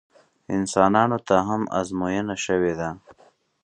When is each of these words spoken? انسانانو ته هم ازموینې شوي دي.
انسانانو 0.55 1.17
ته 1.27 1.35
هم 1.47 1.61
ازموینې 1.79 2.35
شوي 2.45 2.73
دي. 2.79 2.89